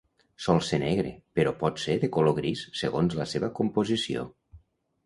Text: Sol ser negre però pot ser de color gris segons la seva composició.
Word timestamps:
Sol 0.45 0.61
ser 0.67 0.79
negre 0.83 1.11
però 1.39 1.53
pot 1.61 1.83
ser 1.83 1.99
de 2.05 2.09
color 2.17 2.35
gris 2.41 2.65
segons 2.81 3.21
la 3.21 3.31
seva 3.35 3.53
composició. 3.63 4.27